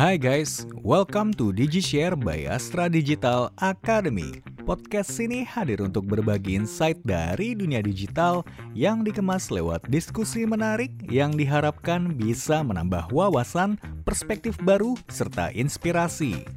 Hai 0.00 0.16
guys, 0.16 0.64
welcome 0.80 1.28
to 1.36 1.52
DigiShare 1.52 2.16
by 2.16 2.48
Astra 2.48 2.88
Digital 2.88 3.52
Academy. 3.60 4.40
Podcast 4.64 5.12
ini 5.20 5.44
hadir 5.44 5.84
untuk 5.84 6.08
berbagi 6.08 6.56
insight 6.56 6.96
dari 7.04 7.52
dunia 7.52 7.84
digital 7.84 8.40
yang 8.72 9.04
dikemas 9.04 9.52
lewat 9.52 9.84
diskusi 9.92 10.48
menarik 10.48 10.88
yang 11.04 11.36
diharapkan 11.36 12.16
bisa 12.16 12.64
menambah 12.64 13.12
wawasan, 13.12 13.76
perspektif 14.08 14.56
baru, 14.64 14.96
serta 15.12 15.52
inspirasi. 15.52 16.48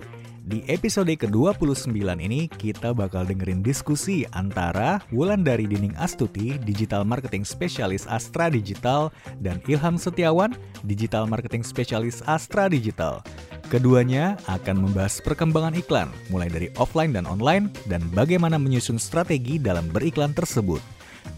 Di 0.43 0.59
episode 0.67 1.07
ke-29 1.07 2.03
ini 2.19 2.51
kita 2.51 2.91
bakal 2.91 3.23
dengerin 3.23 3.63
diskusi 3.63 4.27
antara 4.35 4.99
Wulandari 5.07 5.63
Dining 5.63 5.95
Astuti, 5.95 6.59
Digital 6.59 7.07
Marketing 7.07 7.47
Spesialis 7.47 8.03
Astra 8.11 8.51
Digital, 8.51 9.07
dan 9.39 9.63
Ilham 9.71 9.95
Setiawan, 9.95 10.51
Digital 10.83 11.31
Marketing 11.31 11.63
Spesialis 11.63 12.19
Astra 12.27 12.67
Digital. 12.67 13.23
Keduanya 13.71 14.35
akan 14.51 14.83
membahas 14.83 15.23
perkembangan 15.23 15.79
iklan, 15.79 16.11
mulai 16.27 16.51
dari 16.51 16.67
offline 16.75 17.15
dan 17.15 17.23
online, 17.23 17.71
dan 17.87 18.03
bagaimana 18.11 18.59
menyusun 18.59 18.99
strategi 18.99 19.55
dalam 19.55 19.87
beriklan 19.95 20.35
tersebut. 20.35 20.83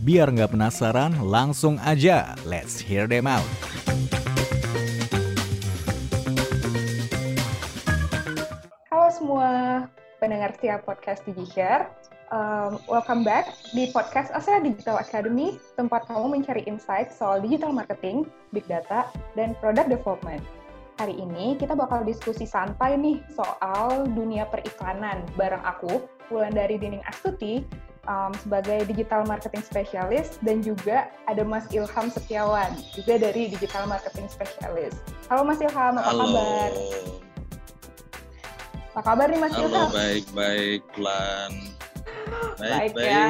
Biar 0.02 0.34
nggak 0.34 0.58
penasaran, 0.58 1.14
langsung 1.22 1.78
aja, 1.86 2.34
let's 2.42 2.82
hear 2.82 3.06
them 3.06 3.30
out. 3.30 3.46
Pendengar 10.46 10.62
setiap 10.62 10.80
podcast 10.86 11.22
DigiShare. 11.26 11.90
Um, 12.30 12.78
welcome 12.86 13.26
back 13.26 13.58
di 13.74 13.90
podcast 13.90 14.30
Astra 14.30 14.62
Digital 14.62 15.02
Academy, 15.02 15.58
tempat 15.74 16.06
kamu 16.06 16.38
mencari 16.38 16.62
insight 16.70 17.10
soal 17.10 17.42
digital 17.42 17.74
marketing, 17.74 18.30
big 18.54 18.66
data, 18.70 19.10
dan 19.34 19.58
product 19.58 19.90
development. 19.90 20.46
Hari 21.02 21.18
ini 21.18 21.58
kita 21.58 21.74
bakal 21.74 22.06
diskusi 22.06 22.46
santai 22.46 22.94
nih 22.94 23.26
soal 23.34 24.06
dunia 24.14 24.46
periklanan 24.46 25.26
bareng 25.34 25.66
aku, 25.66 26.06
dari 26.30 26.78
Dining 26.78 27.02
Astuti, 27.10 27.66
um, 28.06 28.30
sebagai 28.38 28.86
digital 28.86 29.26
marketing 29.26 29.66
specialist 29.66 30.38
dan 30.46 30.62
juga 30.62 31.10
ada 31.26 31.42
Mas 31.42 31.66
Ilham 31.74 32.10
Setiawan 32.14 32.70
juga 32.94 33.18
dari 33.18 33.50
digital 33.50 33.90
marketing 33.90 34.30
specialist. 34.30 34.98
Halo 35.26 35.42
Mas 35.42 35.58
Ilham, 35.58 35.98
apa 35.98 36.06
Halo. 36.06 36.22
kabar? 36.22 36.72
Apa 38.96 39.12
kabar 39.12 39.28
nih 39.28 39.44
Mas 39.44 39.52
Halo, 39.52 39.68
Ilham? 39.68 39.92
baik, 39.92 40.26
baik, 40.32 40.84
Lan. 40.96 41.52
Baik 42.56 42.96
Baik, 42.96 43.04
ya. 43.04 43.28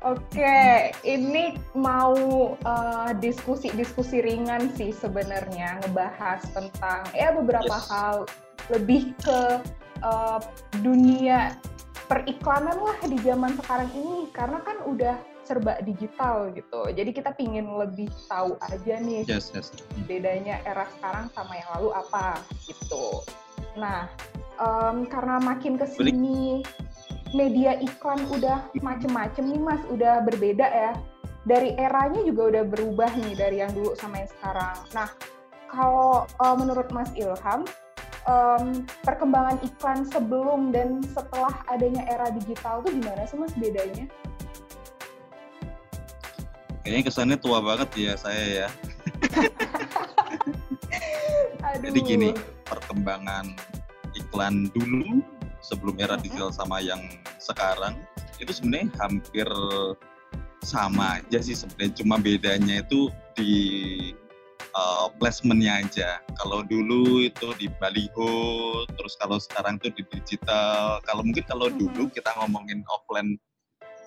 Oke, 0.00 0.56
ini 1.04 1.60
mau 1.76 2.16
uh, 2.56 3.12
diskusi-diskusi 3.20 4.24
ringan 4.24 4.72
sih 4.72 4.96
sebenarnya 4.96 5.84
ngebahas 5.84 6.40
tentang 6.56 7.04
ya 7.12 7.36
beberapa 7.36 7.68
Yes. 7.68 7.84
hal 7.92 8.16
lebih 8.72 9.12
ke 9.20 9.60
uh, 10.00 10.40
dunia 10.80 11.52
periklanan 12.08 12.80
lah 12.80 12.96
di 13.04 13.20
zaman 13.20 13.52
sekarang 13.60 13.92
ini 13.92 14.32
karena 14.32 14.64
kan 14.64 14.80
udah 14.88 15.20
serba 15.44 15.84
digital 15.84 16.48
gitu. 16.56 16.88
Jadi 16.96 17.12
kita 17.12 17.36
pingin 17.36 17.68
lebih 17.76 18.08
tahu 18.24 18.56
aja 18.72 18.96
nih 19.04 19.28
Yes, 19.28 19.52
yes. 19.52 19.68
bedanya 20.08 20.64
era 20.64 20.88
sekarang 20.96 21.28
sama 21.36 21.60
yang 21.60 21.68
lalu 21.76 21.92
apa 21.92 22.40
gitu. 22.64 23.20
Nah, 23.76 24.08
em, 24.60 25.08
karena 25.08 25.40
makin 25.40 25.80
ke 25.80 25.88
sini 25.88 26.60
media 27.32 27.78
iklan 27.80 28.20
udah 28.30 28.68
macem-macem 28.82 29.48
nih 29.48 29.60
mas, 29.60 29.82
udah 29.88 30.22
berbeda 30.26 30.66
ya. 30.66 30.92
Dari 31.48 31.72
eranya 31.80 32.20
juga 32.20 32.52
udah 32.52 32.64
berubah 32.68 33.10
nih 33.16 33.32
dari 33.32 33.56
yang 33.64 33.72
dulu 33.72 33.96
sama 33.96 34.20
yang 34.20 34.28
sekarang. 34.28 34.76
Nah, 34.92 35.08
kalau 35.70 36.28
eh, 36.28 36.56
menurut 36.58 36.88
Mas 36.92 37.08
Ilham, 37.16 37.64
em, 38.28 38.84
perkembangan 39.06 39.56
iklan 39.64 40.04
sebelum 40.04 40.74
dan 40.74 41.00
setelah 41.16 41.54
adanya 41.72 42.04
era 42.10 42.28
digital 42.34 42.84
tuh 42.84 42.92
gimana 42.92 43.24
sih 43.24 43.40
mas 43.40 43.54
bedanya? 43.56 44.04
Kayaknya 46.84 47.02
kesannya 47.08 47.36
tua 47.40 47.60
banget 47.60 47.88
ya 47.96 48.12
saya 48.16 48.44
ya. 48.66 48.68
Aduh. 51.64 51.82
Jadi 51.88 51.98
gini, 52.04 52.30
perkembangan 52.66 53.52
iklan 54.30 54.70
dulu 54.70 55.26
sebelum 55.58 55.98
era 55.98 56.14
digital 56.14 56.54
sama 56.54 56.78
yang 56.78 57.02
sekarang 57.42 57.98
itu 58.38 58.54
sebenarnya 58.54 58.88
hampir 59.02 59.50
sama 60.62 61.18
aja 61.18 61.42
sih 61.42 61.58
sebenarnya. 61.58 61.92
Cuma 61.98 62.16
bedanya 62.22 62.80
itu 62.80 63.10
di 63.34 63.52
uh, 64.72 65.10
placementnya 65.18 65.82
aja. 65.82 66.08
Kalau 66.38 66.62
dulu 66.62 67.26
itu 67.26 67.52
di 67.58 67.66
baliho, 67.82 68.32
terus 68.94 69.18
kalau 69.18 69.42
sekarang 69.42 69.82
itu 69.82 69.92
di 69.98 70.02
digital. 70.14 71.02
Kalau 71.04 71.26
mungkin 71.26 71.44
kalau 71.44 71.68
dulu 71.68 72.08
kita 72.14 72.30
ngomongin 72.38 72.86
offline 72.88 73.36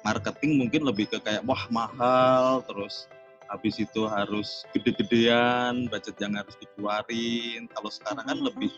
marketing 0.07 0.59
mungkin 0.59 0.87
lebih 0.87 1.11
ke 1.11 1.17
kayak 1.19 1.43
wah 1.43 1.67
mahal, 1.67 2.63
terus 2.63 3.11
habis 3.53 3.77
itu 3.77 4.09
harus 4.09 4.65
gede-gedean, 4.73 5.85
budget 5.93 6.17
yang 6.17 6.33
harus 6.33 6.57
dikeluarin. 6.57 7.69
Kalau 7.69 7.89
sekarang 7.93 8.25
kan 8.25 8.39
lebih 8.41 8.73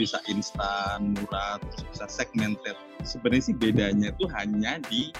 bisa 0.00 0.16
instan, 0.32 1.12
murah, 1.12 1.60
terus 1.60 1.84
bisa 1.92 2.04
segmented. 2.08 2.72
Sebenarnya 3.04 3.52
sih 3.52 3.54
bedanya 3.54 4.08
itu 4.16 4.24
hanya 4.32 4.80
di 4.88 5.12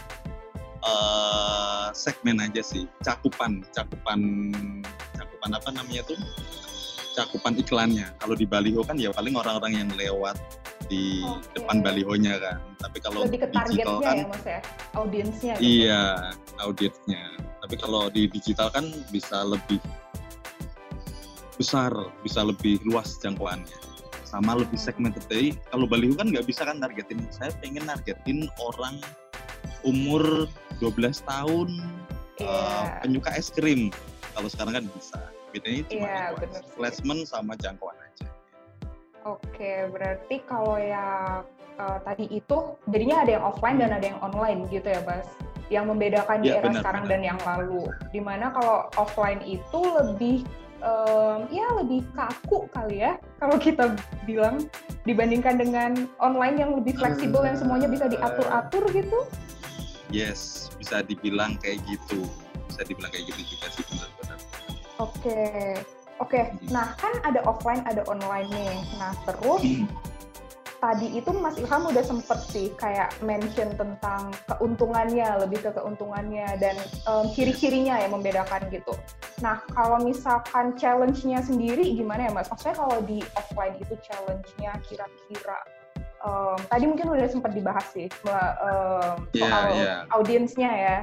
eh, 0.80 1.88
segmen 1.92 2.40
aja 2.40 2.64
sih, 2.64 2.88
cakupan, 3.04 3.60
cakupan, 3.76 4.20
cakupan 5.12 5.50
apa 5.52 5.68
namanya 5.76 6.00
tuh? 6.08 6.16
Cakupan 7.14 7.60
iklannya. 7.60 8.08
Kalau 8.18 8.34
di 8.34 8.48
baliho 8.48 8.82
kan 8.82 8.96
ya 8.96 9.12
paling 9.12 9.36
orang-orang 9.36 9.84
yang 9.84 9.90
lewat 9.94 10.34
di 10.88 11.20
Oke. 11.24 11.60
depan 11.60 11.84
balihonya 11.84 12.40
kan. 12.40 12.58
Tapi 12.80 12.98
kalau 13.04 13.28
Lebih 13.28 13.46
ke 13.46 13.48
digital 13.52 14.00
targetnya 14.00 14.00
kan 14.00 14.16
ya 14.16 14.26
mas 14.26 14.44
ya, 14.44 14.60
audiensnya. 14.96 15.52
gitu. 15.60 15.64
Iya, 15.64 16.02
audiensnya. 16.60 17.24
Tapi 17.64 17.80
kalau 17.80 18.12
di 18.12 18.28
digital 18.28 18.68
kan 18.68 18.92
bisa 19.08 19.40
lebih 19.40 19.80
besar, 21.56 21.88
bisa 22.20 22.44
lebih 22.44 22.76
luas 22.84 23.16
jangkauannya. 23.24 23.72
Sama 24.28 24.52
lebih 24.60 24.76
segmented. 24.76 25.24
Jadi 25.32 25.56
kalau 25.72 25.88
baliho 25.88 26.12
kan 26.12 26.28
nggak 26.28 26.44
bisa 26.44 26.68
kan 26.68 26.76
targetin. 26.76 27.24
Saya 27.32 27.56
pengen 27.64 27.88
targetin 27.88 28.52
orang 28.60 29.00
umur 29.80 30.44
12 30.84 31.24
tahun 31.24 31.70
Iya. 32.36 32.50
eh, 32.50 32.84
penyuka 33.00 33.30
es 33.32 33.48
krim. 33.48 33.88
Kalau 34.36 34.48
sekarang 34.52 34.76
kan 34.76 34.84
bisa. 34.92 35.18
Bedanya 35.54 35.86
cuma 35.88 36.04
Iya, 36.04 36.22
sih. 36.34 36.74
placement 36.76 37.22
sama 37.30 37.54
jangkauan 37.56 37.94
aja. 37.96 38.26
Oke, 39.24 39.88
berarti 39.88 40.36
kalau 40.44 40.76
yang 40.76 41.46
eh, 41.80 41.98
tadi 42.04 42.28
itu 42.28 42.58
jadinya 42.90 43.22
ada 43.24 43.30
yang 43.40 43.44
offline 43.46 43.78
dan 43.80 43.94
ada 43.94 44.04
yang 44.04 44.18
online 44.20 44.66
gitu 44.68 44.84
ya, 44.90 45.00
Bas. 45.00 45.24
Yang 45.72 45.84
membedakan 45.96 46.38
di 46.44 46.52
Iya, 46.52 46.60
era 46.60 46.68
benar, 46.68 46.80
sekarang 46.84 47.04
benar. 47.08 47.12
dan 47.16 47.20
yang 47.24 47.40
lalu. 47.44 47.82
Di 48.12 48.20
mana 48.20 48.52
kalau 48.52 48.88
offline 49.00 49.40
itu 49.44 49.80
lebih 49.80 50.44
em, 50.84 51.38
ya 51.48 51.66
lebih 51.80 52.04
kaku 52.12 52.68
kali 52.68 53.00
ya 53.00 53.16
kalau 53.40 53.56
kita 53.56 53.96
bilang 54.28 54.68
dibandingkan 55.08 55.56
dengan 55.56 55.90
online 56.20 56.60
yang 56.60 56.70
lebih 56.76 56.96
fleksibel 57.00 57.40
yang 57.44 57.56
semuanya 57.56 57.88
bisa 57.88 58.04
diatur-atur 58.08 58.84
gitu. 58.92 59.24
Yes, 60.12 60.68
bisa 60.76 61.00
dibilang 61.00 61.56
kayak 61.64 61.80
gitu. 61.88 62.28
Bisa 62.68 62.84
dibilang 62.84 63.08
kayak 63.12 63.24
gitu 63.32 63.56
juga 63.56 63.66
sih 63.72 63.84
benar-benar. 63.88 64.38
Oke. 65.00 65.42
Oke, 66.22 66.46
nah 66.70 66.94
kan 66.94 67.10
ada 67.26 67.42
offline, 67.42 67.82
ada 67.90 68.06
online 68.06 68.46
nih. 68.54 68.78
Nah, 69.02 69.10
terus 69.26 69.62
tadi 70.84 71.16
itu 71.16 71.32
Mas 71.32 71.56
Ilham 71.56 71.88
udah 71.88 72.04
sempet 72.04 72.44
sih 72.52 72.68
kayak 72.76 73.16
mention 73.24 73.72
tentang 73.72 74.28
keuntungannya, 74.52 75.40
lebih 75.40 75.64
ke 75.64 75.70
keuntungannya 75.72 76.60
dan 76.60 76.76
em, 77.08 77.24
ciri-cirinya 77.32 77.96
yang 78.04 78.12
membedakan 78.12 78.68
gitu. 78.68 78.92
Nah, 79.40 79.64
kalau 79.72 79.96
misalkan 80.04 80.76
challenge-nya 80.76 81.40
sendiri 81.40 81.96
gimana 81.96 82.28
ya 82.28 82.32
Mas? 82.36 82.52
Maksudnya 82.52 82.76
kalau 82.76 83.00
di 83.08 83.24
offline 83.32 83.80
itu 83.80 83.96
challenge-nya 84.04 84.76
kira-kira 84.84 85.56
em, 86.20 86.58
tadi 86.68 86.84
mungkin 86.84 87.16
udah 87.16 87.28
sempat 87.32 87.56
dibahas 87.56 87.88
sih 87.96 88.12
Iya, 88.20 89.40
soal 89.40 89.64
iya. 89.80 89.94
audiensnya 90.12 90.68
ya. 90.70 90.96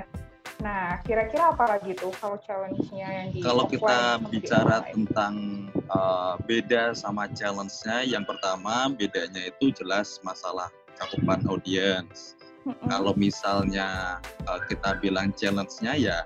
Nah, 0.61 1.01
kira-kira 1.01 1.57
apa 1.57 1.65
lagi 1.77 1.97
tuh 1.97 2.13
kalau 2.21 2.37
challenge-nya 2.45 3.07
yang 3.09 3.27
di 3.33 3.41
Kalau 3.41 3.65
kita 3.65 4.21
bicara 4.29 4.85
tentang 4.93 5.65
uh, 5.89 6.37
beda 6.45 6.93
sama 6.93 7.25
challenge-nya, 7.33 8.05
yang 8.05 8.21
pertama 8.21 8.93
bedanya 8.93 9.49
itu 9.49 9.73
jelas 9.73 10.21
masalah 10.21 10.69
cakupan 11.01 11.41
audiens. 11.49 12.37
Kalau 12.85 13.17
misalnya 13.17 14.21
uh, 14.45 14.61
kita 14.69 15.01
bilang 15.01 15.33
challenge-nya 15.33 15.97
ya, 15.97 16.17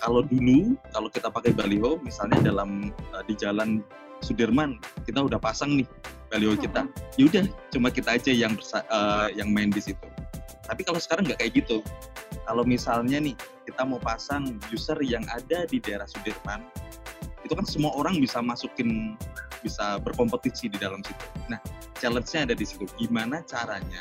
kalau 0.00 0.24
dulu 0.24 0.80
kalau 0.88 1.12
kita 1.12 1.28
pakai 1.28 1.52
baliho, 1.52 2.00
misalnya 2.00 2.40
dalam 2.40 2.88
uh, 3.12 3.20
di 3.28 3.36
jalan 3.36 3.84
Sudirman 4.24 4.80
kita 5.04 5.20
udah 5.20 5.36
pasang 5.36 5.76
nih 5.76 5.88
baliho 6.32 6.56
kita, 6.56 6.88
yaudah 7.20 7.44
cuma 7.68 7.92
kita 7.92 8.16
aja 8.16 8.32
yang 8.32 8.56
bersa- 8.56 8.88
uh, 8.88 9.28
yang 9.36 9.52
main 9.52 9.68
di 9.68 9.84
situ. 9.84 10.08
Tapi 10.64 10.80
kalau 10.80 10.96
sekarang 10.96 11.28
nggak 11.28 11.44
kayak 11.44 11.60
gitu. 11.60 11.84
Kalau 12.44 12.62
misalnya 12.64 13.18
nih 13.20 13.34
kita 13.64 13.82
mau 13.88 13.96
pasang 14.00 14.60
user 14.68 15.00
yang 15.00 15.24
ada 15.32 15.64
di 15.64 15.80
daerah 15.80 16.04
Sudirman, 16.04 16.60
itu 17.44 17.52
kan 17.52 17.66
semua 17.68 17.92
orang 17.94 18.16
bisa 18.18 18.40
masukin 18.40 19.14
bisa 19.60 20.00
berkompetisi 20.00 20.72
di 20.72 20.80
dalam 20.80 21.04
situ 21.04 21.24
nah 21.48 21.60
challenge-nya 22.00 22.48
ada 22.48 22.54
di 22.56 22.64
situ 22.64 22.88
gimana 22.96 23.44
caranya 23.44 24.00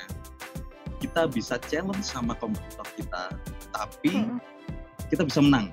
kita 1.03 1.27
bisa 1.27 1.59
challenge 1.67 2.03
sama 2.03 2.35
kompetitor 2.39 2.87
kita 2.95 3.35
tapi 3.75 4.11
Mm-mm. 4.15 4.39
kita 5.11 5.27
bisa 5.27 5.43
menang 5.43 5.71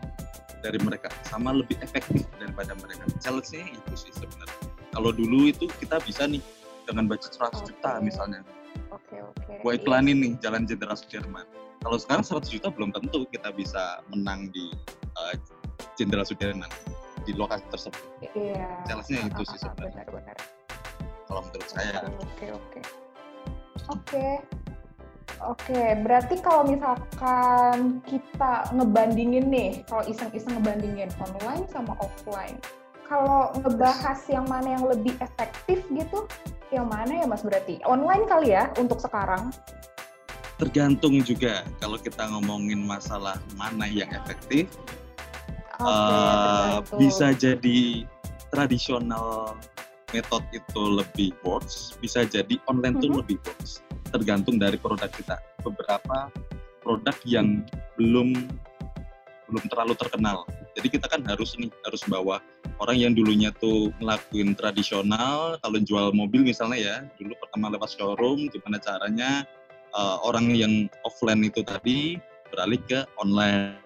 dari 0.60 0.76
mereka 0.82 1.08
sama 1.26 1.54
lebih 1.54 1.78
efektif 1.80 2.26
daripada 2.42 2.74
mereka 2.78 3.06
challenge-nya 3.22 3.70
itu 3.70 3.94
sih 3.94 4.12
sebenarnya 4.14 4.58
kalau 4.90 5.14
dulu 5.14 5.46
itu 5.46 5.70
kita 5.78 6.02
bisa 6.02 6.26
nih 6.26 6.42
dengan 6.86 7.06
budget 7.06 7.38
100 7.38 7.70
juta 7.70 7.98
Oke. 7.98 8.02
misalnya 8.02 8.42
Oke 8.90 9.22
oke. 9.22 9.62
gua 9.62 9.78
iklanin 9.78 10.18
nih 10.18 10.32
jalan 10.42 10.66
Jenderal 10.66 10.98
Sudirman 10.98 11.46
kalau 11.80 11.96
sekarang 11.96 12.24
100 12.24 12.46
juta 12.48 12.68
belum 12.68 12.90
tentu 12.92 13.24
kita 13.28 13.50
bisa 13.52 14.04
menang 14.12 14.52
di 14.52 14.68
eh, 15.16 15.34
Jenderal 15.96 16.24
Sudirman 16.24 16.68
di 17.24 17.32
lokasi 17.36 17.64
tersebut 17.68 18.00
Iya. 18.32 18.84
challenge-nya 18.84 19.28
itu 19.28 19.42
sih 19.48 19.58
sebenarnya 19.60 20.04
Benar-benar. 20.04 20.36
kalau 21.26 21.40
menurut 21.44 21.68
saya 21.68 21.98
Oke 22.20 22.46
oke. 22.50 22.80
Oke. 23.90 24.26
Oke, 25.40 25.96
berarti 26.04 26.36
kalau 26.44 26.68
misalkan 26.68 28.04
kita 28.04 28.68
ngebandingin 28.76 29.48
nih, 29.48 29.80
kalau 29.88 30.04
iseng-iseng 30.04 30.52
ngebandingin 30.60 31.08
online 31.16 31.64
sama 31.72 31.96
offline, 31.96 32.60
kalau 33.08 33.48
ngebahas 33.56 34.20
yang 34.28 34.44
mana 34.44 34.76
yang 34.76 34.84
lebih 34.84 35.16
efektif 35.24 35.80
gitu, 35.96 36.28
yang 36.68 36.84
mana 36.92 37.24
ya 37.24 37.26
Mas 37.26 37.40
berarti? 37.40 37.80
Online 37.88 38.28
kali 38.28 38.52
ya 38.52 38.68
untuk 38.76 39.00
sekarang? 39.00 39.48
Tergantung 40.60 41.24
juga 41.24 41.64
kalau 41.80 41.96
kita 41.96 42.28
ngomongin 42.28 42.84
masalah 42.84 43.40
mana 43.56 43.88
yang 43.88 44.12
efektif 44.12 44.68
Oke, 45.80 45.88
eh, 45.88 46.36
tergantung. 46.84 46.98
bisa 47.00 47.26
jadi 47.32 47.80
tradisional 48.52 49.56
method 50.12 50.44
itu 50.52 50.82
lebih 51.00 51.30
works 51.40 51.96
bisa 52.04 52.28
jadi 52.28 52.60
online 52.68 53.00
tuh 53.00 53.08
Mhm. 53.08 53.18
lebih 53.24 53.36
works 53.40 53.80
tergantung 54.12 54.60
dari 54.60 54.76
produk 54.76 55.08
kita 55.08 55.40
beberapa 55.64 56.28
produk 56.84 57.16
yang 57.24 57.64
belum 57.96 58.36
belum 59.48 59.64
terlalu 59.72 59.94
terkenal 59.96 60.44
jadi 60.76 60.86
kita 60.92 61.06
kan 61.08 61.24
harus 61.24 61.56
nih 61.56 61.72
harus 61.88 62.02
bawa 62.06 62.38
orang 62.78 62.96
yang 63.00 63.12
dulunya 63.16 63.50
tuh 63.56 63.90
ngelakuin 63.98 64.52
tradisional 64.54 65.56
kalau 65.62 65.78
jual 65.82 66.12
mobil 66.12 66.44
misalnya 66.44 66.78
ya 66.78 66.96
dulu 67.16 67.32
pertama 67.40 67.72
lewat 67.72 67.90
showroom 67.96 68.46
gimana 68.50 68.78
caranya 68.78 69.42
uh, 69.94 70.18
orang 70.26 70.52
yang 70.54 70.86
offline 71.06 71.42
itu 71.46 71.62
tadi 71.64 72.18
beralih 72.50 72.80
ke 72.86 73.06
online. 73.22 73.78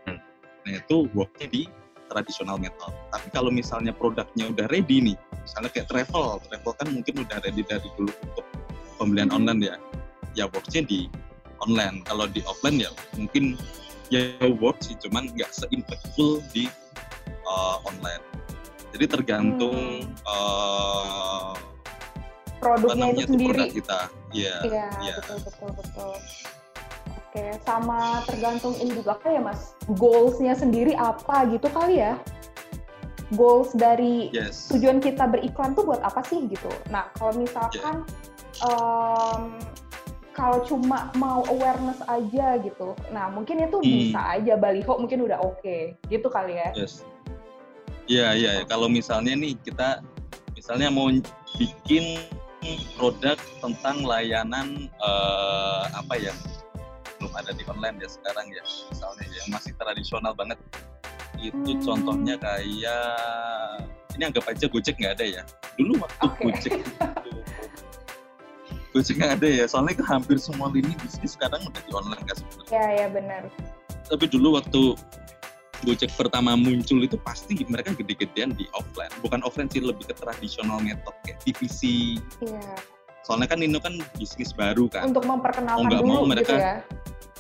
Nah 0.65 0.73
itu 0.73 1.09
worknya 1.13 1.47
di 1.53 1.63
tradisional 2.09 2.57
method. 2.61 2.93
Tapi 3.13 3.29
kalau 3.33 3.51
misalnya 3.53 3.93
produknya 3.93 4.49
udah 4.53 4.67
ready 4.73 5.13
nih, 5.13 5.17
misalnya 5.45 5.71
kayak 5.73 5.89
travel, 5.89 6.41
travel 6.49 6.73
kan 6.77 6.89
mungkin 6.93 7.25
udah 7.25 7.41
ready 7.45 7.65
dari 7.65 7.89
dulu 7.97 8.13
untuk 8.25 8.47
pembelian 8.97 9.29
Mhm. 9.33 9.37
online 9.41 9.61
ya. 9.61 9.77
Ya 10.35 10.45
worknya 10.51 10.83
di 10.85 11.09
online. 11.61 12.05
Kalau 12.05 12.29
di 12.29 12.41
offline 12.45 12.81
ya 12.81 12.91
mungkin 13.17 13.57
ya 14.13 14.37
work 14.61 14.81
sih, 14.85 14.97
cuman 15.01 15.33
nggak 15.33 15.51
se-impactful 15.53 16.45
di 16.53 16.69
uh, 17.49 17.81
online. 17.85 18.25
Jadi 18.95 19.05
tergantung 19.11 20.07
uh, 20.23 21.53
apa 22.65 22.81
produknya 22.81 23.13
itu 23.13 23.33
sendiri. 23.35 23.49
produk 23.51 23.69
kita. 23.75 24.01
Iya. 24.35 24.55
Iya, 24.67 24.87
Iya. 25.01 25.15
betul 25.23 25.39
betul 25.47 25.71
betul. 25.79 26.15
Oke, 27.15 27.45
sama 27.63 28.23
tergantung 28.27 28.75
ini 28.79 28.95
juga 28.95 29.19
kali 29.19 29.39
ya 29.39 29.43
Mas, 29.43 29.75
goals-nya 29.95 30.55
sendiri 30.55 30.95
apa 30.95 31.47
gitu 31.51 31.67
kali 31.71 31.99
ya? 31.99 32.15
Goals 33.35 33.75
dari 33.75 34.31
Yes. 34.31 34.71
tujuan 34.71 35.03
kita 35.03 35.27
beriklan 35.27 35.75
tuh 35.75 35.83
buat 35.83 36.03
apa 36.03 36.23
sih 36.23 36.47
gitu. 36.47 36.71
Nah, 36.91 37.11
kalau 37.15 37.35
misalkan 37.35 38.07
em, 38.63 39.59
kalau 40.31 40.63
cuma 40.63 41.11
mau 41.19 41.43
awareness 41.51 41.99
aja 42.07 42.55
gitu, 42.63 42.95
nah 43.11 43.27
mungkin 43.27 43.59
itu 43.63 43.79
Hmm. 43.79 43.87
bisa 43.87 44.21
aja 44.31 44.55
baliho 44.55 44.95
mungkin 44.95 45.27
udah 45.27 45.43
oke, 45.43 45.95
gitu 46.07 46.27
kali 46.31 46.55
ya? 46.55 46.71
Yes. 46.75 47.03
Iya, 48.07 48.35
iya. 48.39 48.51
iya. 48.61 48.63
Kalau 48.67 48.87
misalnya 48.87 49.35
nih 49.35 49.59
kita 49.59 50.07
misalnya 50.55 50.87
mau 50.91 51.11
bikin 51.59 52.23
produk 52.95 53.37
tentang 53.61 53.97
layanan 54.03 54.69
eh, 54.89 55.85
apa 55.93 56.15
ya 56.17 56.33
belum 57.17 57.33
ada 57.35 57.53
di 57.53 57.65
online 57.65 57.97
ya 57.99 58.09
sekarang 58.09 58.47
ya 58.51 58.63
misalnya 58.91 59.25
yang 59.31 59.49
masih 59.51 59.73
tradisional 59.77 60.33
banget 60.33 60.59
itu 61.37 61.57
Hmm. 61.77 61.83
contohnya 61.83 62.41
kayak 62.41 63.05
ini 64.17 64.23
anggap 64.25 64.45
aja 64.49 64.65
Gojek 64.65 64.97
nggak 64.97 65.19
ada 65.21 65.27
ya 65.41 65.43
dulu 65.77 66.01
waktu 66.01 66.21
Oke. 66.25 66.41
Gojek 66.49 66.73
itu 66.81 66.93
Gojek 68.95 69.17
nggak 69.19 69.33
ada 69.43 69.49
ya 69.51 69.65
soalnya 69.67 69.99
hampir 70.07 70.39
semua 70.39 70.71
lini 70.71 70.95
bisnis 71.03 71.35
sekarang 71.35 71.61
udah 71.67 71.83
di 71.83 71.93
online 71.93 72.23
kan 72.25 72.37
sebenarnya 72.39 72.71
Ya, 72.73 72.87
ya 72.95 73.07
benar. 73.11 73.43
tapi 74.07 74.25
dulu 74.29 74.57
waktu 74.57 74.83
Gojek 75.85 76.11
pertama 76.17 76.57
muncul 76.57 77.05
itu 77.05 77.21
pasti 77.21 77.61
mereka 77.69 77.93
gede-gedean 77.93 78.57
di 78.57 78.65
offline. 78.73 79.13
Bukan 79.21 79.45
offline 79.45 79.69
sih, 79.69 79.85
lebih 79.85 80.09
ke 80.09 80.15
tradisional 80.17 80.81
method 80.81 81.13
kayak 81.23 81.39
divisi. 81.45 82.17
Iya. 82.41 82.75
Soalnya 83.25 83.49
kan 83.49 83.61
ini 83.61 83.77
kan 83.77 84.01
bisnis 84.17 84.53
baru 84.53 84.89
kan. 84.89 85.13
Untuk 85.13 85.25
memperkenalkan 85.25 85.81
Mau 85.81 85.89
nggak 85.89 86.01
dulu 86.01 86.09
mau 86.09 86.23
gitu 86.25 86.31
mereka- 86.33 86.57
ya. 86.59 86.77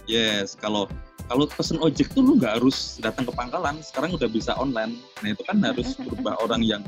Yes, 0.05 0.52
kalau 0.52 0.85
kalau 1.25 1.49
pesen 1.49 1.81
ojek 1.81 2.12
tuh 2.12 2.20
lu 2.20 2.37
nggak 2.37 2.61
harus 2.61 3.00
datang 3.00 3.25
ke 3.25 3.32
pangkalan. 3.32 3.81
Sekarang 3.81 4.12
udah 4.12 4.29
bisa 4.29 4.52
online. 4.55 5.00
Nah 5.25 5.32
itu 5.32 5.41
kan 5.44 5.56
harus 5.61 5.96
berubah 6.05 6.37
orang 6.44 6.61
yang 6.61 6.85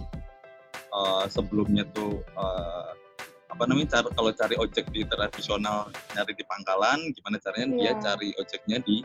eh, 0.92 1.24
sebelumnya 1.28 1.88
tuh 1.92 2.20
eh, 2.20 2.88
apa 3.48 3.64
namanya 3.64 4.00
cara 4.00 4.08
kalau 4.12 4.28
cari 4.36 4.52
ojek 4.60 4.84
di 4.92 5.00
tradisional 5.08 5.88
nyari 6.12 6.36
di 6.36 6.44
pangkalan, 6.44 7.00
gimana 7.16 7.40
caranya 7.40 7.66
dia 7.72 7.82
Iya. 7.82 7.92
cari 8.04 8.28
ojeknya 8.36 8.78
di 8.84 9.00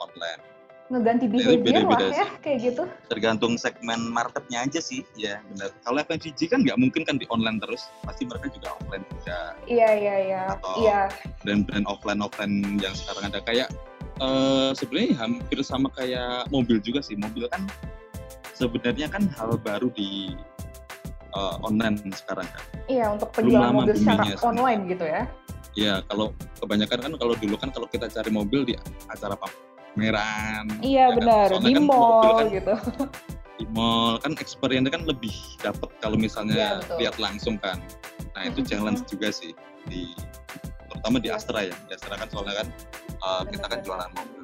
online. 0.00 0.40
Ngeganti 0.90 1.30
behavior 1.30 1.54
lah 1.54 1.94
beda-beda 1.94 2.06
ya, 2.10 2.26
kayak 2.42 2.58
gitu. 2.66 2.82
tergantung 3.06 3.54
segmen 3.54 4.10
marketnya 4.10 4.66
aja 4.66 4.82
sih 4.82 5.06
ya 5.14 5.38
benar 5.54 5.70
kalau 5.86 6.02
FMCG 6.02 6.50
kan 6.50 6.66
nggak 6.66 6.74
mungkin 6.82 7.06
kan 7.06 7.14
di 7.14 7.30
online 7.30 7.62
terus 7.62 7.86
pasti 8.02 8.26
mereka 8.26 8.50
juga 8.50 8.74
offline 8.74 9.06
juga 9.06 9.54
Iya, 9.70 9.88
iya, 9.94 10.14
iya. 10.26 10.42
Atau- 10.50 10.82
Iya, 10.82 11.00
brand-brand 11.46 11.86
offline 11.86 12.18
offline 12.18 12.54
yang 12.82 12.90
sekarang 12.90 13.30
ada 13.30 13.38
kayak 13.38 13.70
eh 14.18 14.70
sebenarnya 14.74 15.14
hampir 15.16 15.58
sama 15.62 15.88
kayak 15.94 16.50
mobil 16.50 16.82
juga 16.82 17.00
sih 17.00 17.14
mobil 17.14 17.46
kan 17.48 17.64
sebenarnya 18.52 19.06
kan 19.08 19.24
hal 19.38 19.56
baru 19.56 19.88
di 19.94 20.34
eh, 21.30 21.54
online 21.62 22.02
sekarang 22.12 22.44
kan 22.50 22.64
iya 22.90 23.08
untuk 23.08 23.30
penjualan 23.30 23.70
mobil 23.72 23.94
secara 23.94 24.26
sebenarnya. 24.26 24.42
online 24.42 24.80
gitu 24.90 25.04
ya. 25.06 25.22
ya 25.72 25.94
kalau 26.10 26.34
kebanyakan 26.58 26.98
kan 26.98 27.12
kalau 27.14 27.34
dulu 27.38 27.54
kan 27.56 27.70
kalau 27.70 27.86
kita 27.86 28.10
cari 28.10 28.28
mobil 28.28 28.66
di 28.66 28.74
acara 29.06 29.38
pameran 29.92 30.64
Iya 30.80 30.98
ya 30.98 31.04
kan? 31.10 31.16
benar, 31.18 31.48
di 31.50 31.72
kan 31.74 31.84
mobil 31.84 31.86
mall 31.86 32.36
kan 32.38 32.46
gitu. 32.48 32.74
di 33.58 33.64
mall 33.74 34.14
kan 34.18 34.32
experience 34.38 34.88
kan 34.88 35.02
lebih 35.04 35.34
dapat 35.60 35.90
kalau 36.00 36.16
misalnya 36.16 36.80
betul. 36.80 36.96
lihat 37.02 37.16
langsung 37.18 37.56
kan. 37.60 37.76
Nah 38.32 38.46
itu 38.46 38.62
challenge 38.62 39.04
juga 39.06 39.28
sih 39.30 39.52
di 39.84 40.14
terutama 40.88 41.18
di. 41.20 41.28
Astra 41.28 41.66
ya. 41.66 41.74
Di 41.86 41.92
Astra 41.92 42.14
kan 42.16 42.28
soalnya 42.30 42.64
kan 42.64 42.68
uh, 43.20 43.42
kita 43.44 43.66
kan 43.66 43.78
jualan 43.84 44.10
mobil 44.14 44.42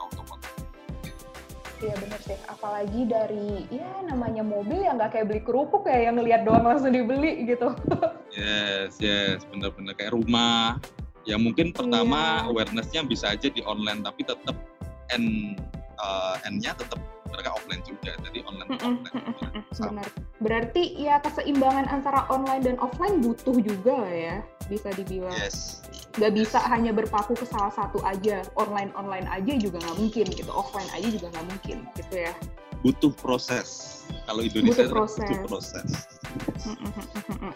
otomotif. 0.00 0.52
Iya 1.82 1.94
benar 2.00 2.20
sih. 2.22 2.38
Apalagi 2.46 3.00
dari 3.04 3.68
ya 3.68 3.90
namanya 4.06 4.40
mobil 4.40 4.80
ya 4.80 4.96
nggak 4.96 5.10
kayak 5.12 5.26
beli 5.28 5.42
kerupuk 5.44 5.84
ya 5.84 6.08
yang 6.08 6.16
ngelihat 6.16 6.46
doang 6.48 6.64
langsung 6.64 6.94
dibeli 6.94 7.44
gitu. 7.44 7.74
Yes 8.34 8.98
yes 8.98 9.46
benar-benar 9.46 9.94
kayak 9.94 10.10
rumah. 10.10 10.82
Ya 11.22 11.38
mungkin 11.38 11.70
pertama 11.70 12.42
Iya. 12.42 12.50
awarenessnya 12.50 13.00
bisa 13.06 13.30
aja 13.30 13.46
di 13.46 13.62
online 13.62 14.02
tapi 14.02 14.26
tetap 14.26 14.58
end 15.12 15.60
uh, 16.00 16.36
endnya 16.46 16.72
tetap 16.76 17.00
mereka 17.34 17.50
offline 17.58 17.82
juga. 17.82 18.14
Jadi 18.22 18.38
online 18.46 18.68
Mm-mm, 18.70 18.94
offline 19.02 19.16
mm-mm, 19.34 19.62
sama. 19.74 19.90
Benar. 19.90 20.08
Berarti 20.38 20.82
ya 20.94 21.18
keseimbangan 21.18 21.86
antara 21.90 22.24
online 22.30 22.62
dan 22.62 22.76
offline 22.78 23.18
butuh 23.18 23.58
juga 23.58 24.06
lah 24.06 24.14
ya 24.14 24.36
bisa 24.70 24.88
dibilang. 24.94 25.34
Yes. 25.34 25.82
Nggak 26.14 26.32
bisa 26.38 26.62
hanya 26.70 26.94
berpaku 26.94 27.34
ke 27.34 27.46
salah 27.48 27.74
satu 27.74 27.98
aja. 28.06 28.46
Online 28.54 28.94
online 28.94 29.26
aja 29.26 29.52
juga 29.58 29.82
nggak 29.82 29.98
mungkin 29.98 30.26
gitu. 30.30 30.50
Offline 30.54 30.86
aja 30.94 31.08
juga 31.10 31.26
nggak 31.34 31.46
mungkin 31.50 31.76
gitu 31.98 32.14
ya. 32.22 32.32
Butuh 32.84 33.12
proses. 33.16 33.90
Kalau 34.28 34.44
Indonesia 34.44 34.84
Butuh 34.84 34.92
proses. 34.92 35.24
butuh 35.24 35.40
proses. 35.48 35.88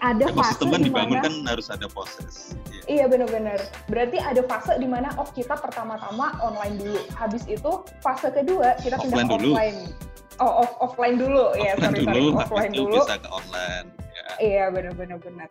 Ada 0.01 0.33
fase 0.33 0.65
di 0.65 0.89
dibangun 0.89 1.21
mana 1.21 1.25
kan 1.29 1.35
harus 1.53 1.69
ada 1.69 1.85
proses. 1.93 2.57
Iya. 2.73 2.83
Iya 2.89 3.05
benar-benar. 3.13 3.61
Berarti 3.93 4.17
ada 4.17 4.41
fase 4.49 4.81
di 4.81 4.89
mana 4.89 5.13
oh 5.21 5.29
kita 5.29 5.61
pertama-tama 5.61 6.33
online 6.41 6.81
dulu. 6.81 7.01
Habis 7.13 7.45
itu 7.45 7.85
fase 8.01 8.33
kedua 8.33 8.81
kita 8.81 8.97
pindah 9.05 9.29
Offline 9.29 9.29
dulu. 9.29 9.53
offline. 9.53 9.79
Oh, 10.39 10.63
off, 10.65 10.73
offline 10.79 11.17
dulu. 11.19 11.51
ya, 11.59 11.75
offline 11.75 11.99
sorry, 11.99 12.07
dulu, 12.07 12.29
sorry. 12.31 12.45
Offline 12.47 12.73
dulu. 12.73 12.95
bisa 12.97 13.15
ke 13.19 13.29
online. 13.29 13.87
Ya. 13.99 14.27
Iya, 14.39 14.65
benar-benar 14.71 15.19
benar. 15.21 15.49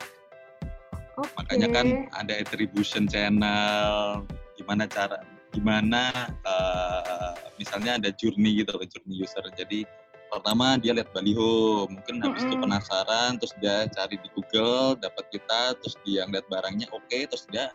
Oke. 1.19 1.29
Makanya 1.38 1.67
kan 1.75 1.88
ada 2.15 2.34
attribution 2.39 3.03
channel, 3.05 4.24
gimana 4.55 4.88
cara, 4.88 5.19
gimana 5.51 6.12
eh, 6.44 7.34
misalnya 7.58 7.98
ada 7.98 8.10
journey 8.13 8.62
gitu 8.62 8.75
loh, 8.75 8.86
journey 8.86 9.16
user. 9.24 9.44
Jadi 9.56 9.84
pertama 10.27 10.75
dia 10.75 10.92
lihat 10.92 11.08
baliho 11.16 11.88
mungkin 11.88 12.20
habis 12.20 12.44
itu 12.44 12.60
Mm-mm. 12.60 12.68
penasaran 12.68 13.39
terus 13.39 13.56
dia 13.63 13.88
cari 13.88 14.20
di 14.20 14.27
Google 14.36 15.00
dapat 15.00 15.24
kita 15.32 15.72
terus 15.80 15.96
dia 16.04 16.27
ngeliat 16.27 16.44
barangnya 16.51 16.88
oke 16.92 17.16
terus 17.32 17.48
dia 17.48 17.72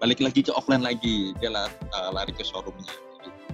balik 0.00 0.16
lagi 0.24 0.40
ke 0.40 0.48
offline 0.56 0.80
lagi 0.80 1.36
dia 1.44 1.52
la- 1.52 1.68
uh, 1.92 2.08
lari 2.08 2.32
ke 2.32 2.40
showroomnya 2.40 2.88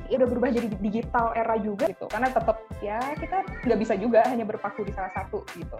Ya 0.06 0.22
udah 0.22 0.28
berubah 0.30 0.54
jadi 0.54 0.70
digital 0.78 1.34
era 1.34 1.58
juga 1.58 1.90
gitu. 1.90 2.06
Karena 2.06 2.30
tetap 2.30 2.62
ya 2.78 3.02
kita 3.18 3.42
nggak 3.66 3.78
bisa 3.82 3.98
juga 3.98 4.22
hanya 4.30 4.46
berpaku 4.46 4.86
di 4.86 4.94
salah 4.94 5.10
satu 5.10 5.42
gitu. 5.58 5.78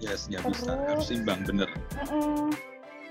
yes 0.00 0.24
nggak 0.32 0.48
bisa 0.48 0.72
harus 0.88 1.12
imbang 1.12 1.44
bener 1.44 1.68
Mm-mm. 2.00 2.48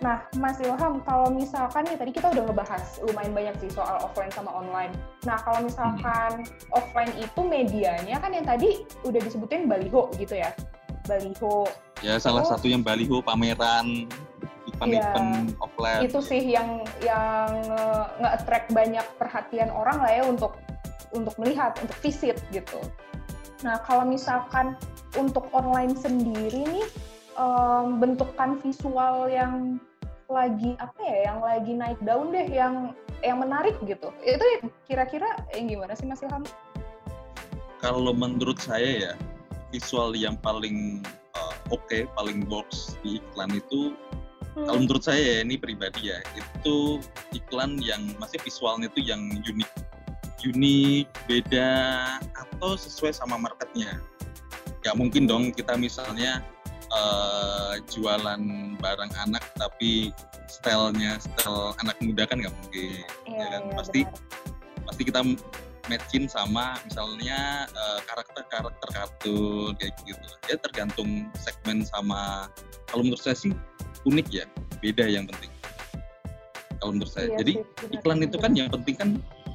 Nah, 0.04 0.20
Mas 0.36 0.60
Ilham, 0.60 1.00
kalau 1.08 1.32
misalkan 1.32 1.88
nih 1.88 1.96
tadi 1.96 2.12
kita 2.12 2.28
udah 2.28 2.44
ngebahas 2.44 3.00
lumayan 3.08 3.32
banyak 3.32 3.56
sih 3.64 3.72
soal 3.72 4.04
offline 4.04 4.28
sama 4.36 4.52
online. 4.52 4.92
Nah, 5.24 5.40
kalau 5.40 5.64
misalkan 5.64 6.44
offline 6.76 7.08
itu 7.16 7.40
medianya 7.40 8.20
kan 8.20 8.36
yang 8.36 8.44
tadi 8.44 8.84
udah 9.08 9.24
disebutin 9.24 9.72
baliho 9.72 10.12
gitu 10.20 10.36
ya. 10.36 10.52
Baliho 11.08 11.72
ya 12.04 12.20
salah 12.20 12.44
satu 12.44 12.68
yang 12.68 12.84
baliho 12.84 13.24
pameran 13.24 14.12
event-event 14.68 15.56
offline 15.64 16.04
itu 16.04 16.20
sih 16.20 16.52
yang 16.52 16.84
yang 17.00 17.48
eh, 17.72 18.06
nge-attract 18.20 18.76
banyak 18.76 19.08
perhatian 19.16 19.72
orang 19.72 20.04
lah 20.04 20.12
ya 20.12 20.24
untuk 20.28 20.60
untuk 21.16 21.38
melihat, 21.40 21.80
untuk 21.80 21.96
visit 22.04 22.36
gitu. 22.52 22.82
Nah, 23.64 23.80
kalau 23.88 24.04
misalkan 24.04 24.76
untuk 25.16 25.48
online 25.56 25.96
sendiri 25.96 26.68
nih 26.68 26.88
em, 27.38 28.02
bentukan 28.02 28.60
visual 28.60 29.30
yang 29.30 29.78
lagi 30.30 30.78
apa 30.80 31.00
ya, 31.02 31.18
yang 31.32 31.40
lagi 31.44 31.72
naik 31.76 32.00
daun 32.04 32.32
deh, 32.32 32.48
yang 32.48 32.96
yang 33.24 33.40
menarik 33.40 33.76
gitu. 33.88 34.12
Itu 34.24 34.72
kira-kira 34.88 35.40
yang 35.56 35.72
gimana 35.72 35.96
sih 35.96 36.08
Mas 36.08 36.24
Ilham? 36.24 36.44
kalau 37.84 38.16
menurut 38.16 38.56
saya 38.64 39.12
ya 39.12 39.14
visual 39.76 40.16
yang 40.16 40.40
paling 40.40 41.04
uh, 41.36 41.56
oke 41.68 42.08
paling 42.16 42.48
works 42.48 42.96
di 43.04 43.20
iklan 43.20 43.52
itu 43.60 43.92
Hmm. 44.54 44.70
kalau 44.70 44.86
menurut 44.86 45.02
saya 45.02 45.18
ya, 45.18 45.38
ini 45.42 45.58
pribadi 45.58 46.14
ya 46.14 46.22
itu 46.38 47.02
iklan 47.34 47.82
yang 47.82 48.06
masih 48.22 48.38
visualnya 48.38 48.86
itu 48.86 49.02
yang 49.02 49.18
unik 49.42 49.66
unik 50.46 51.10
beda 51.26 51.72
atau 52.38 52.78
sesuai 52.78 53.18
sama 53.18 53.42
marketnya 53.42 53.98
nggak 54.86 54.94
mungkin 54.94 55.26
dong 55.26 55.50
kita 55.50 55.74
misalnya 55.74 56.46
uh, 56.94 57.74
jualan 57.90 58.42
barang 58.78 59.12
anak 59.20 59.44
tapi 59.58 60.14
stylenya 60.46 61.18
style 61.18 61.74
anak 61.82 61.98
muda 62.00 62.24
kan 62.24 62.38
nggak 62.40 62.54
mungkin 62.54 63.02
Iya, 63.26 63.46
kan, 63.50 63.62
iya, 63.66 63.76
pasti- 63.76 64.06
benar. 64.08 64.86
pasti 64.86 65.02
kita 65.04 65.22
matchin 65.84 66.32
sama 66.32 66.80
misalnya 66.88 67.68
eh, 67.68 68.00
karakter-karakter 68.08 68.88
kartun 68.88 69.76
kayak 69.76 69.92
gitu. 70.08 70.28
Ya 70.48 70.56
tergantung 70.56 71.28
segmen 71.36 71.84
sama 71.84 72.48
kalau 72.88 73.04
menurut 73.04 73.20
saya 73.20 73.36
sih 73.36 73.52
unik 74.08 74.28
ya, 74.32 74.46
beda 74.80 75.08
yang 75.08 75.28
penting. 75.28 75.52
Kalau 76.80 76.96
menurut 76.96 77.12
saya. 77.12 77.28
Iya 77.32 77.38
Jadi 77.44 77.54
sih, 77.60 77.96
iklan 78.00 78.16
benar, 78.16 78.28
itu 78.32 78.38
kan 78.40 78.52
yang 78.56 78.70
penting 78.72 78.96
kan 78.96 79.10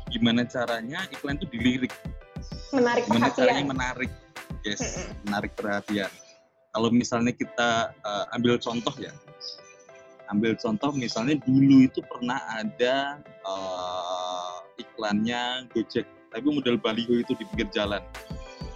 gimana 0.08 0.44
caranya 0.44 1.04
iklan 1.08 1.36
itu 1.36 1.46
dilirik, 1.48 1.92
menarik 2.72 3.04
gimana 3.04 3.28
caranya 3.28 3.36
perhatian. 3.36 3.68
menarik, 3.68 4.10
yes, 4.64 4.80
menarik 5.24 5.52
perhatian. 5.52 6.10
Kalau 6.72 6.88
misalnya 6.92 7.32
kita 7.32 7.96
eh, 7.96 8.34
ambil 8.36 8.60
contoh 8.60 8.92
ya, 9.00 9.12
ambil 10.28 10.52
contoh 10.60 10.92
misalnya 10.92 11.40
dulu 11.40 11.88
itu 11.88 12.00
pernah 12.04 12.38
ada 12.60 13.18
eh, 13.24 14.56
iklannya 14.84 15.66
Gojek, 15.72 16.04
tapi 16.30 16.44
model 16.44 16.76
baliho 16.76 17.24
itu 17.24 17.32
di 17.34 17.44
pinggir 17.52 17.68
jalan 17.72 18.04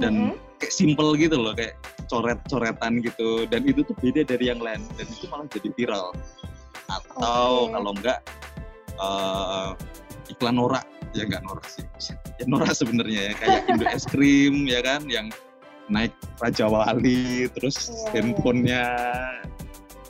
dan 0.00 0.32
Mm-mm. 0.32 0.40
kayak 0.56 0.72
simple 0.72 1.12
gitu 1.20 1.37
loh, 1.37 1.52
kayak 1.52 1.76
coret-coretan 2.08 3.04
gitu 3.04 3.44
dan 3.49 3.64
itu 3.68 3.84
tuh 3.84 3.96
beda 4.00 4.25
dari 4.25 4.49
yang 4.49 4.61
lain 4.61 4.82
dan 4.96 5.06
itu 5.06 5.28
malah 5.28 5.46
jadi 5.52 5.68
viral. 5.76 6.16
Atau 6.88 7.68
Oke. 7.68 7.72
kalau 7.76 7.90
enggak 7.92 8.18
eh, 8.96 9.70
iklan 10.32 10.56
Nora 10.56 10.80
ya 11.12 11.28
enggak 11.28 11.44
Nora 11.44 11.62
sih, 11.68 11.84
ya 12.40 12.44
Nora 12.49 12.72
sebenarnya 12.72 13.20
ya 13.30 13.34
kayak 13.37 13.61
Indo 13.68 13.87
es 13.92 14.04
krim 14.08 14.64
ya 14.64 14.80
kan 14.80 15.04
yang 15.12 15.28
naik 15.89 16.12
Raja 16.39 16.67
Wali 16.69 17.47
terus 17.51 17.89
Iya, 17.89 17.95
iya. 17.95 18.11
handphonenya 18.15 18.83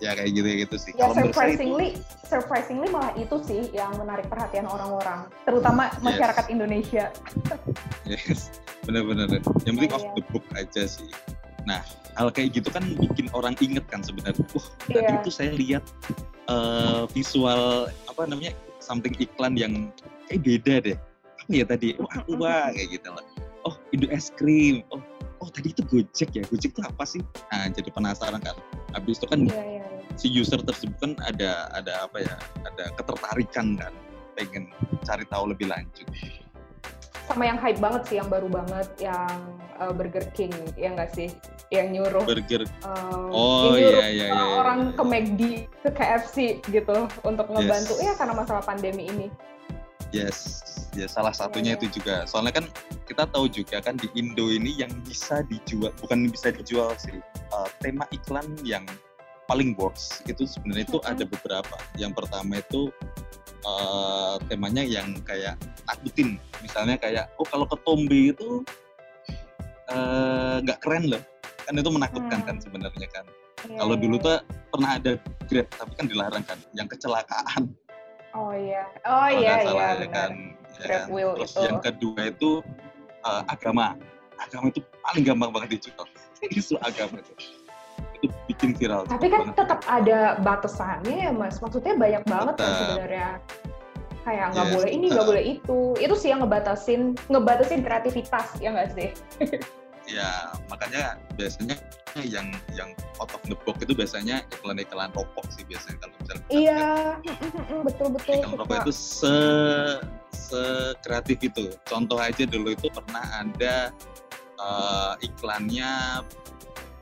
ya 0.02 0.10
kayak 0.18 0.30
gitu 0.34 0.48
gitu 0.66 0.76
sih. 0.76 0.92
Ya 0.98 1.06
Kalau 1.06 1.14
saya 1.14 1.22
itu- 1.22 1.30
surprisingly, 1.30 1.88
surprisingly 2.26 2.88
malah 2.90 3.14
itu 3.14 3.36
sih 3.46 3.62
yang 3.70 3.94
menarik 3.94 4.26
perhatian 4.26 4.66
orang-orang, 4.66 5.30
terutama 5.46 5.94
masyarakat 6.02 6.44
Indonesia. 6.50 7.06
Yes, 8.02 8.50
bener-bener. 8.82 9.30
Yang 9.62 9.74
penting 9.78 9.92
off 9.94 10.02
Iya. 10.02 10.12
the 10.18 10.22
book 10.34 10.46
aja 10.58 10.82
sih. 10.90 11.06
Nah, 11.62 11.86
hal 12.18 12.34
kayak 12.34 12.58
gitu 12.58 12.68
kan 12.74 12.82
bikin 12.98 13.30
orang 13.30 13.54
inget 13.62 13.86
kan 13.86 14.02
sebenarnya. 14.02 14.42
Wah, 14.58 14.66
tadi 14.82 14.98
Iya. 15.06 15.22
itu 15.22 15.30
saya 15.30 15.50
lihat 15.54 15.84
eh, 16.50 17.02
visual 17.14 17.86
apa 18.10 18.22
namanya 18.26 18.50
something 18.82 19.14
iklan 19.22 19.54
yang 19.54 19.94
kayak 20.26 20.42
beda 20.42 20.74
deh. 20.82 20.96
Apa 21.38 21.52
ya 21.54 21.64
tadi? 21.64 21.94
Oh, 22.02 22.10
aku 22.10 22.34
wah 22.34 22.66
kayak 22.74 22.98
gitu 22.98 23.08
loh. 23.14 23.22
Oh, 23.62 23.78
Indo 23.94 24.10
es 24.10 24.34
krim. 24.34 24.82
Oh, 24.90 24.98
oh 25.42 25.50
tadi 25.50 25.74
itu 25.74 25.82
Gojek 25.82 26.30
ya. 26.38 26.42
Gojek 26.46 26.70
itu 26.78 26.82
apa 26.86 27.02
sih? 27.02 27.18
Nah, 27.50 27.66
jadi 27.74 27.90
penasaran 27.90 28.38
kan. 28.38 28.54
Habis 28.94 29.18
itu 29.18 29.26
kan 29.26 29.40
Iya, 29.42 29.50
iya, 29.50 29.84
iya. 29.90 30.14
si 30.14 30.30
user 30.30 30.62
tersebut 30.62 30.94
kan 31.02 31.12
ada 31.26 31.66
ada 31.74 32.06
apa 32.06 32.22
ya? 32.22 32.38
Ada 32.62 32.94
ketertarikan 32.94 33.74
kan 33.74 33.92
pengen 34.38 34.70
cari 35.02 35.26
tahu 35.26 35.50
lebih 35.50 35.66
lanjut. 35.68 36.06
Sama 37.26 37.46
yang 37.46 37.58
hype 37.58 37.78
banget 37.78 38.02
sih, 38.10 38.16
yang 38.18 38.28
baru 38.28 38.50
banget, 38.50 38.88
yang 38.98 39.30
uh, 39.78 39.94
Burger 39.94 40.26
King, 40.34 40.52
ya 40.74 40.90
nggak 40.92 41.14
sih? 41.14 41.30
Yang 41.70 41.86
nyuruh, 42.02 42.24
Burger 42.26 42.66
um, 42.84 43.30
Oh, 43.30 43.72
iya, 43.78 43.88
iya, 43.88 44.08
iya, 44.10 44.26
iya. 44.34 44.44
orang 44.58 44.92
ke 44.92 45.02
McD, 45.06 45.42
ke 45.86 45.90
KFC 45.94 46.36
gitu, 46.68 47.06
untuk 47.24 47.46
ngebantu, 47.48 47.94
Yes. 47.96 48.04
ya 48.04 48.12
karena 48.18 48.34
masalah 48.36 48.60
pandemi 48.66 49.06
ini. 49.08 49.26
Yes, 50.12 50.60
ya 50.92 51.08
salah 51.08 51.32
satunya 51.32 51.72
Iya, 51.72 51.88
itu 51.88 52.02
juga. 52.02 52.28
Soalnya 52.28 52.52
kan 52.60 52.66
kita 53.12 53.28
tahu 53.28 53.44
juga 53.44 53.84
kan 53.84 54.00
di 54.00 54.08
Indo 54.16 54.48
ini 54.48 54.72
yang 54.80 54.88
bisa 55.04 55.44
dijual, 55.44 55.92
bukan 56.00 56.32
bisa 56.32 56.48
dijual 56.48 56.96
sih, 56.96 57.20
uh, 57.52 57.68
tema 57.84 58.08
iklan 58.08 58.56
yang 58.64 58.88
paling 59.44 59.76
works 59.76 60.24
itu 60.24 60.48
sebenarnya 60.48 60.88
itu 60.88 60.98
ada 61.04 61.28
beberapa. 61.28 61.76
Yang 62.00 62.24
pertama 62.24 62.64
itu 62.64 62.88
uh, 63.68 64.40
temanya 64.48 64.80
yang 64.80 65.12
kayak 65.28 65.60
nakutin, 65.84 66.40
misalnya 66.64 66.96
kayak 66.96 67.28
oh 67.36 67.44
kalau 67.44 67.68
ke 67.68 67.76
Tombe 67.84 68.32
itu 68.32 68.64
uh, 69.92 70.64
nggak 70.64 70.80
keren 70.80 71.12
loh, 71.12 71.20
kan 71.68 71.76
itu 71.76 71.90
menakutkan 71.92 72.40
Hmm. 72.40 72.48
kan 72.48 72.56
sebenarnya 72.64 73.08
kan. 73.12 73.28
Iya, 73.62 73.78
Kalau 73.78 73.94
dulu 73.94 74.16
iya. 74.18 74.24
tuh 74.24 74.36
pernah 74.74 74.90
ada 74.98 75.12
Grab 75.46 75.68
tapi 75.70 75.92
kan 75.94 76.06
dilarang 76.10 76.42
kan, 76.42 76.58
yang 76.74 76.88
kecelakaan 76.90 77.70
Oh 78.32 78.56
iya, 78.56 78.88
oh 79.04 79.28
kalau 79.28 79.42
iya, 79.44 79.54
nggak 79.60 79.76
iya, 79.76 79.90
ya 79.92 80.08
kan. 80.08 80.30
Ya 80.32 80.84
Grab 80.88 81.02
kan? 81.04 81.08
Terus 81.12 81.52
itu. 81.52 81.60
yang 81.68 81.78
kedua 81.84 82.20
itu 82.32 82.50
uh, 83.24 83.42
agama. 83.48 83.96
Agama 84.38 84.70
itu 84.74 84.80
paling 85.02 85.22
gampang 85.22 85.50
banget 85.54 85.68
dijual. 85.78 86.06
Isu 86.58 86.74
agama 86.82 87.22
itu. 87.22 87.32
Itu 88.22 88.34
bikin 88.50 88.70
viral. 88.78 89.06
Tapi 89.06 89.26
kan 89.30 89.50
banget. 89.50 89.56
tetap 89.58 89.80
ada 89.86 90.38
batasannya 90.42 91.16
ya 91.28 91.32
mas. 91.34 91.58
Maksudnya 91.62 91.94
banyak 91.98 92.22
banget 92.26 92.54
kan 92.58 92.70
sebenarnya. 92.78 93.30
Kayak 94.22 94.54
nggak 94.54 94.66
Yes, 94.70 94.74
boleh 94.78 94.90
ini, 94.94 95.06
nggak 95.10 95.26
boleh 95.26 95.44
itu. 95.58 95.80
Itu 95.98 96.14
sih 96.14 96.28
yang 96.30 96.46
ngebatasin, 96.46 97.18
ngebatasin 97.26 97.82
kreativitas 97.82 98.54
ya 98.62 98.70
nggak 98.70 98.90
sih? 98.94 99.10
Ya, 100.02 100.50
makanya 100.66 101.14
biasanya 101.38 101.78
yang 102.26 102.50
yang 102.74 102.90
out 103.22 103.30
of 103.30 103.42
the 103.46 103.54
box 103.62 103.86
itu 103.86 103.94
biasanya 103.94 104.42
iklan-iklan 104.50 105.14
rokok 105.14 105.46
sih 105.54 105.62
biasanya 105.62 105.96
kalau 106.02 106.14
misalnya 106.18 106.44
Iya, 106.50 106.82
betul 107.86 108.08
betul. 108.10 108.34
iklan 108.42 108.58
rokok 108.58 108.76
itu 108.82 108.92
se 108.92 109.36
se 110.32 110.96
kreatif 111.04 111.38
itu. 111.40 111.70
Contoh 111.84 112.16
aja 112.18 112.42
dulu 112.44 112.72
itu 112.72 112.88
pernah 112.88 113.22
ada 113.38 113.92
uh, 114.58 115.14
iklannya 115.20 116.24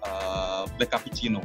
uh, 0.02 0.62
Black 0.76 0.90
Cappuccino. 0.92 1.40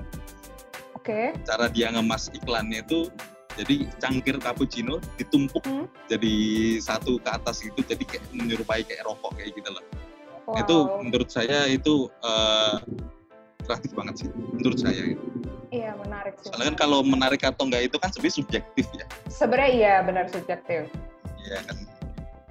Oke. 0.96 1.38
cara 1.46 1.70
dia 1.70 1.94
ngemas 1.94 2.34
iklannya 2.34 2.82
itu 2.82 3.14
jadi 3.54 3.86
cangkir 4.02 4.42
cappuccino 4.42 4.98
ditumpuk 5.22 5.62
Hmm. 5.62 5.86
jadi 6.10 6.34
satu 6.82 7.22
ke 7.22 7.30
atas 7.30 7.62
gitu 7.62 7.78
jadi 7.86 8.02
kayak 8.02 8.26
menyerupai 8.34 8.82
kayak 8.82 9.06
rokok 9.06 9.38
kayak 9.38 9.54
gitu 9.54 9.70
loh 9.70 9.86
Wow. 10.50 10.58
itu 10.66 10.76
menurut 11.06 11.30
saya 11.30 11.70
itu 11.70 12.10
eh, 12.26 12.76
kreatif 13.70 13.94
banget 13.94 14.16
sih 14.26 14.30
menurut 14.34 14.78
saya 14.82 15.14
itu. 15.14 15.26
Iya 15.70 15.94
menarik 15.94 16.34
sih. 16.42 16.50
soalnya 16.50 16.74
kan 16.74 16.78
kalau 16.90 17.00
menarik 17.06 17.42
atau 17.46 17.70
enggak 17.70 17.86
itu 17.86 17.98
kan 18.02 18.10
sebenarnya 18.10 18.36
subjektif 18.42 18.86
ya 18.98 19.06
Sebenarnya 19.30 19.70
iya 19.78 19.94
benar 20.02 20.26
subjektif. 20.26 20.90
Iya 21.46 21.62
kan 21.64 21.78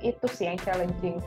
Itu 0.04 0.26
sih 0.30 0.46
yang 0.46 0.60
challenging. 0.60 1.18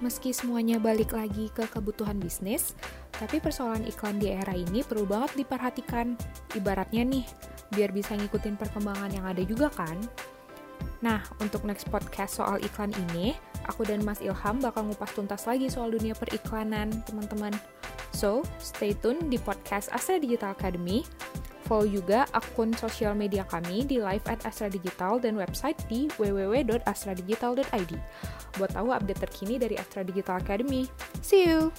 Meski 0.00 0.32
semuanya 0.32 0.80
balik 0.80 1.12
lagi 1.12 1.52
ke 1.52 1.68
kebutuhan 1.68 2.16
bisnis, 2.16 2.72
tapi 3.20 3.36
persoalan 3.36 3.84
iklan 3.84 4.16
di 4.16 4.32
era 4.32 4.56
ini 4.56 4.80
perlu 4.80 5.04
banget 5.04 5.44
diperhatikan. 5.44 6.16
Ibaratnya 6.56 7.04
nih, 7.04 7.28
biar 7.76 7.92
bisa 7.92 8.16
ngikutin 8.16 8.56
perkembangan 8.56 9.12
yang 9.12 9.28
ada 9.28 9.44
juga 9.44 9.68
kan. 9.68 10.00
Nah, 11.04 11.20
untuk 11.40 11.68
next 11.68 11.88
podcast 11.92 12.40
soal 12.40 12.56
iklan 12.64 12.92
ini, 13.08 13.36
aku 13.68 13.84
dan 13.84 14.00
Mas 14.00 14.24
Ilham 14.24 14.60
bakal 14.60 14.88
ngupas 14.88 15.12
tuntas 15.12 15.44
lagi 15.44 15.68
soal 15.68 15.92
dunia 15.92 16.16
periklanan, 16.16 16.90
teman-teman. 17.04 17.52
So, 18.10 18.42
stay 18.58 18.96
tune 18.96 19.28
di 19.28 19.36
podcast 19.36 19.92
Astra 19.92 20.16
Digital 20.16 20.56
Academy. 20.56 21.04
Follow 21.70 21.86
juga 21.86 22.26
akun 22.34 22.74
sosial 22.74 23.14
media 23.14 23.46
kami 23.46 23.86
di 23.86 24.02
live 24.02 24.26
at 24.26 24.42
Astra 24.42 24.66
Digital 24.66 25.22
dan 25.22 25.38
website 25.38 25.78
di 25.86 26.10
www.astradigital.id 26.18 27.92
buat 28.58 28.74
tahu 28.74 28.90
update 28.90 29.22
terkini 29.22 29.54
dari 29.54 29.78
Astra 29.78 30.02
Digital 30.02 30.42
Academy. 30.42 30.90
See 31.22 31.46
you! 31.46 31.70